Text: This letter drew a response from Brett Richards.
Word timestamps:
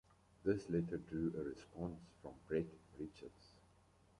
This 0.43 0.67
letter 0.67 0.97
drew 0.97 1.31
a 1.37 1.43
response 1.43 1.99
from 2.23 2.33
Brett 2.47 2.65
Richards. 2.97 3.53